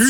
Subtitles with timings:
[0.00, 0.06] 今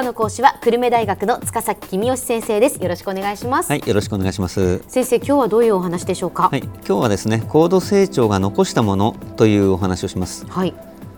[0.00, 4.82] 日の講師は久留米大学の塚崎君吉先生ですよろしくお願いします、はい、よろしくお願いします。
[4.88, 6.50] 先生今日はどういうお話でしょうか？
[6.50, 10.44] はい、今日はですね、高度成長が残したものというお話をします。
[10.50, 10.74] はい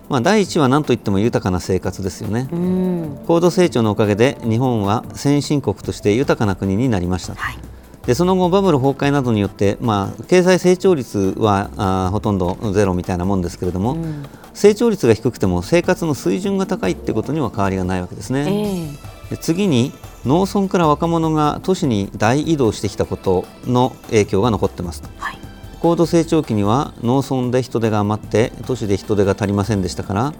[0.09, 2.49] まあ、第一は何といっても豊かな生活ですよね。
[2.53, 7.35] うん高度成長のおかげで日本は先進国として豊かな国になりました。
[7.35, 7.59] はい
[8.07, 14.25] でその後バブル崩壊などによって、まあ、経済成長率はあーほとんどゼロみたいなもんですけれども、うん。
[14.55, 18.91] 成長率が低くても生活の水準が高いってことには変わりがないわけですえね。
[19.31, 19.93] えで次に
[20.25, 25.03] 農村から若者が都市に大移動してきたことの影響が残ってます。
[25.03, 25.39] とはい。
[25.81, 30.35] 高度成長期には農村で人手が余って都市で人手が足りませんでしたから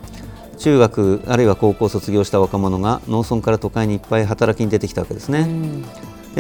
[0.59, 5.41] 中学あるいは高校を卒業した若者が農村から都会にいっぱい働きに出てきたわけですね。
[5.41, 5.83] うん。
[5.83, 5.89] で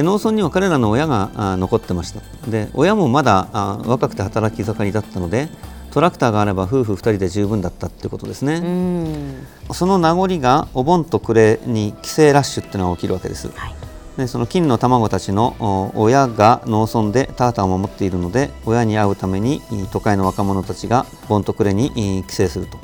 [0.02, 2.20] 農村には彼らの親があ残ってました。
[2.50, 5.48] で親もまだあ若くて働き盛りだったので
[5.90, 8.56] トラクターがあれば夫婦2人で十分だったっていうことですね、
[9.68, 9.74] うん。
[9.74, 13.48] その名残がお盆と暮れに帰省ラッシュっていうのが起きるわけです。
[13.48, 13.74] はい。
[14.18, 15.56] でその金の卵たちの
[15.94, 22.78] お親が農村で田畑を守っているので親に会うためにい都会の若者たちが盆と暮れにい帰省すると、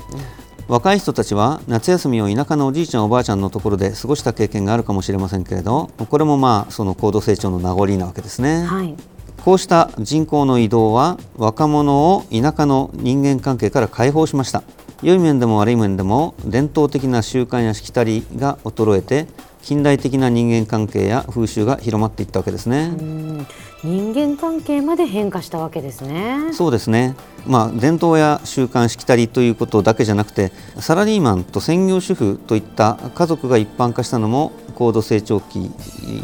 [0.72, 8.96] 若い人たちは夏休みを田舎のおじいちゃんおばあちゃんのところで過ごした経験があるかもしれませんけれどこれもまあその高度成長の名残なわけですね、はい。
[9.44, 14.62] こうした人口の移動は若者を田舎の人間関係から解放しました。
[15.02, 19.26] 良い面でも悪い面でも伝統的な習慣やしきたりが衰えて
[19.62, 23.46] 近代的な人間関係や風習が広まっていったわけですね、うん。
[23.82, 26.52] 人間関係まで変化したわけですね。
[26.52, 27.14] そうですね、
[27.46, 35.70] まあ、伝統や習慣しきたりということだけじゃなくてサラリーマンと専業主婦といった家族が一般化したのも高度成長期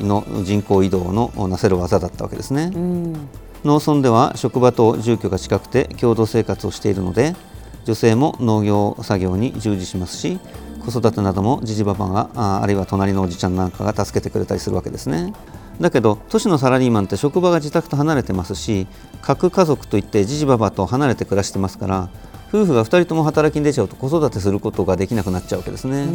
[0.00, 2.72] の人口移動のなせる技だったわけですね。
[2.74, 3.28] うん。
[3.64, 7.34] 農村では職場と住居が近くて共同生活をしているので
[7.84, 10.38] 女性も農業作業に従事しますし
[10.84, 15.34] 子育てなどもじじばばがああるいは隣のおじちゃんなんかが助けてくれたりするわけですね
[15.80, 18.86] だけど都市のサラリーマンって職場が自宅と離れてますし
[19.22, 22.08] 核家族といってじじばばと離れて暮らしてますから
[22.48, 26.08] 夫婦が2人とも働きに出ちゃうと子育てすることができなくなっちゃうわけですね。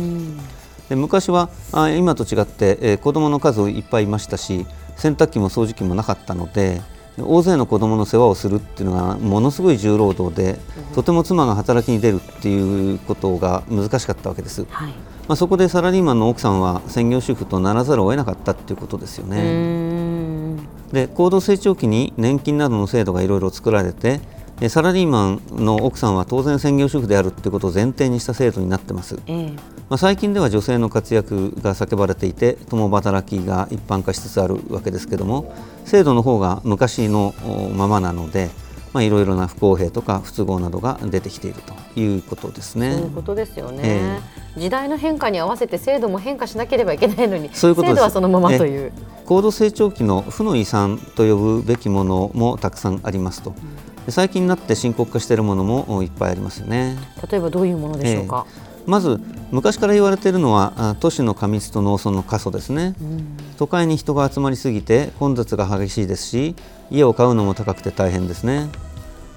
[0.89, 4.65] で昔はあ今と違って、えー子供の数いっぱいいましたし
[4.97, 6.81] 洗濯機も掃除機もなかったので
[7.19, 10.57] 大勢の子供の世話をするっていうのがものすごい重労働で、
[10.95, 14.91] とても妻が働きに出るっていうことが難しかったわけです、はい。
[15.27, 19.41] まあ、そこでサラリーマンの奥さんは専業主婦とならざるを得なかったっていうことですようね。
[19.41, 20.57] ん。
[20.91, 24.32] で高度成長期に年金などの制度がいろいろ作られてえ
[24.69, 29.19] サラリーマンの奥さんは当然専業主婦であるっていうことを前提にした制度になってます。
[29.27, 29.51] ええ
[29.89, 35.53] まあ、最近では女性の活躍が叫ばれていて共働きが一般化しつつあるわけですけども
[35.85, 38.49] 制度の方が昔のおままなので
[38.93, 42.93] まあいろいろな不公平とか不都合などが出てきているということですね。
[42.93, 44.19] そういうことですよね、え
[44.57, 48.91] 時代の変化に合わせて制度も変化しなければいけないのにそういうこと制度はそのままという、
[49.25, 53.51] 高度成長期の負の遺産と呼ぶべきものもたくさんありますと。
[53.51, 56.97] で最近になって深刻化しているものもおいっぱいありますよね。
[57.29, 58.45] 例えばどういうものでしょうか、
[58.85, 59.19] まず
[59.51, 62.95] 昔から言われているのはあ都市の過密と農村の過疎ですね。
[63.01, 63.37] うん。
[63.57, 66.55] 都会に人が集まりすぎて混雑が激しいですし
[66.89, 68.69] 家を買うのも高くて大変ですね。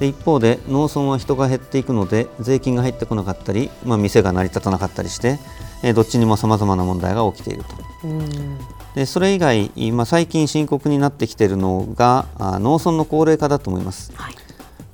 [0.00, 5.38] で一方で農村は人が減っていくので税金が入ってこなかったり、まあ、店が成り立たなかったりして、
[5.82, 7.74] えーどっちにもさまざまな問題が起きていると。
[8.04, 8.58] うん。
[8.94, 14.12] でそれ以外、まあ、最近深刻になってきているのがあ農村の高齢化だと思います。
[14.14, 14.34] はい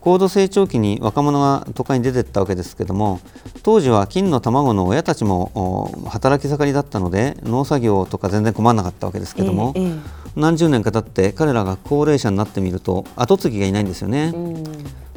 [0.03, 3.21] 高度成長期に若者が都会に出ていったわけですけども
[3.63, 14.33] 当時は金の卵の親たちもお働き盛りだったので農作業とか全然困らなかったわけですけども、えええ何十年か経って彼らが高齢者になってみると後継ぎがいないんですよね。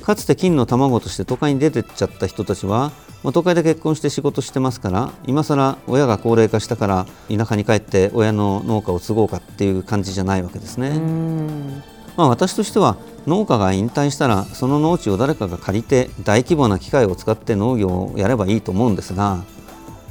[0.02, 2.92] かつて金の卵として都会に出てっちゃった人たちは
[3.24, 11.84] 都会で結婚して仕事してますから今更親が高齢化したから田舎に帰って親の農家を継ごうかっていう感じじゃないわけですね、うん
[12.18, 19.44] まあ、私としては農家が引退したらその農地を誰かが借りて大規模な機械を使って農業をやればいいと思うんですが、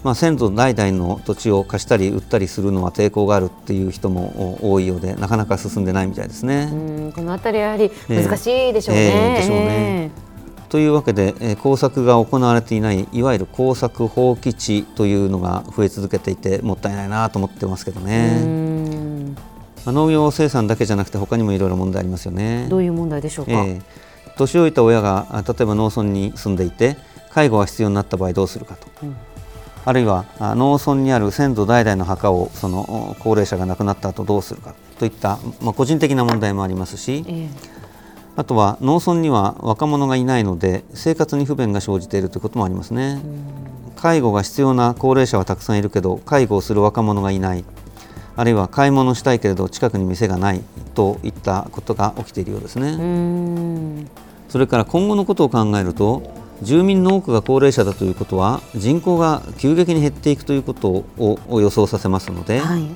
[0.02, 6.68] まあ、先祖代々の土地を貸したり売ったりするのは抵抗があるっていう人も多いようでなかなか進んでないみたいですね。
[6.72, 6.74] う
[7.08, 9.02] んこのあたりはやはり難しいでしょうね。
[9.02, 10.10] ええええでしょうね
[10.68, 18.40] というわけで、えー工作が行われていないいわゆる工作放棄地というのが増え続けていてもったいないなと思ってますけどうね、
[19.92, 22.66] 農業生産だけじゃなくて他にもいろいろ問題ありますよね。
[22.68, 23.52] どういう問題でしょうか？
[23.52, 23.82] ええ
[24.36, 26.96] 年老いた親があ例えば農村に住んでいて
[27.30, 29.16] 介護が必要になった場合どうするかと、うん
[29.86, 37.48] あるいはあ農村にある先祖代々の墓をそのお高齢者が亡くなった後どうするかといった、まあ、個人的な問題もありますしえ
[38.34, 43.20] あとは農村には若者がいないので生活に不便が生じているということもありますね。
[43.94, 47.64] 介護が必要な高齢者はたくさんいるけど介護をする若者がいない
[48.36, 50.62] あるいは買い物したいけれど近くに店がない
[50.94, 54.06] といったことが起きているようですね。
[54.48, 56.22] それから今後のことを考えると
[56.62, 62.86] 住民の多くが高齢者だということは人口が急激に減っていくということを予想させますので、はい、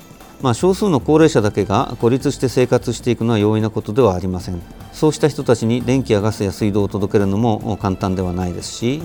[0.40, 4.62] まあ、少数の高齢者だけが孤立して生活していくのは容易なことではありません。
[4.93, 9.02] そうした人たちに電気やガスや水道を届けるのも簡単ではないですし、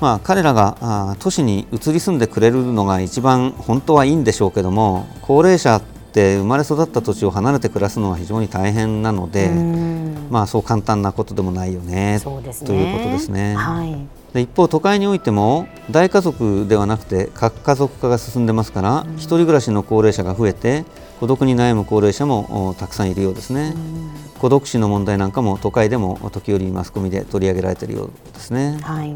[0.00, 5.82] まあ、彼らが都市に移り住んでくれるのが一番本当はいいんでしょうけども高齢者っ
[6.12, 9.50] て生まれ育った土地を離れて暮らすのは非常に大変なので、
[10.30, 13.54] まあ、そう簡単なことでもないよね、ね、ということですね。
[13.54, 13.96] はい。
[14.32, 20.84] で一方、都会においても大家族ではなくて核家族化が進んでますから、うん、一人暮らしの高齢者が増えて
[21.20, 24.10] 孤独に悩む高齢者もたくさんいるようですね、うん、
[24.40, 29.14] 孤独死の問題なんかも都会でも時折マスコミで取り上げられているようですね、はい、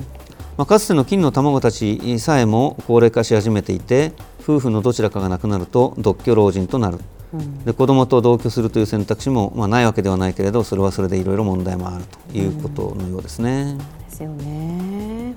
[0.58, 4.12] まあ、かつての金の卵たちさえも高齢化し始めていて
[4.42, 6.98] 夫婦のどちらかが亡くなると独居老人となる、
[7.32, 13.62] うん、で子供と同居するという選択肢も、まあ、ないわけではないけれどそれはそれでいろいろ問題もあるということのようですね。
[13.62, 15.36] うん、ですよね。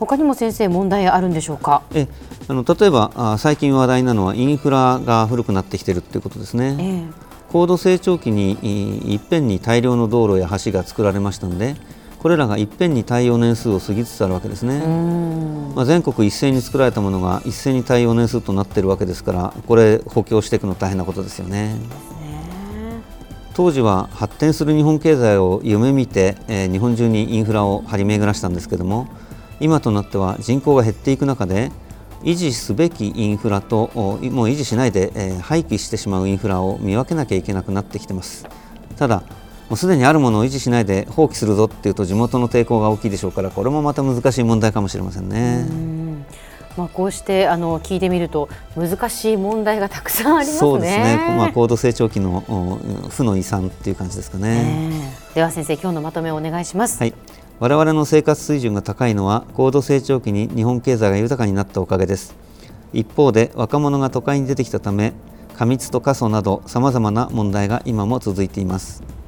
[0.00, 1.82] 他にも先生問題あるんでしょうか？
[1.94, 2.08] え
[2.48, 7.12] あの例えばあ最近話題なのはインフラが古くなってきているということですね、えー、
[7.52, 11.76] 高度成長期にいっぺんに大量の道路や橋が作られましたので
[12.20, 14.80] これらがいっぺんに対応年数を過ぎつつあるわけですね、
[15.74, 21.76] まあ、全国一斉に作られたものが一斉に対応年数となっているわけですからこれ補強していくの大変なことですよね。
[23.54, 29.08] 当時は発展する日本経済を夢見て、えー、日本中にインフラを張り巡らしたんですけども
[29.58, 31.70] 今となっては人口が減っていく中で
[32.22, 38.46] 維持すべきインフラともう維持しないで、えー、廃棄してしまうインフラを見分けなきゃいけなくなってきてます。
[38.96, 39.22] ただ
[39.70, 45.64] もうすでにあるものを維持しないで放棄するぞっていうと地元の抵抗が大きいでしょうからこれもまた難しい問題かもしれませんね。
[46.76, 50.58] まあ、こうしてあの聞いてみると難しい問題がたくさんありますね。
[50.58, 51.34] そうですね。
[51.36, 52.40] まあ高度成長期の
[53.10, 54.90] 負の遺産っていう感じですかね。
[55.34, 56.98] では先生今日のまとめをお願いします。
[56.98, 57.14] はい。
[57.60, 62.34] 我々の生活水準が高いのは高度成長期に日本経済が豊かになったおかげです。
[62.92, 65.12] 一方で若者が都会に出てきたため
[65.56, 69.19] 過密と過疎などさまざまな問題が今も続いています。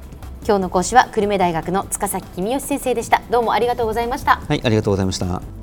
[0.45, 3.21] 今日の講師は久留米大学の塚崎君吉先生でした。
[3.29, 4.41] どうもありがとうございました。
[4.47, 5.62] はいありがとうございました。